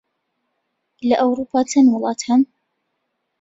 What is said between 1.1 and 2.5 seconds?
ئەورووپا چەند وڵات هەن؟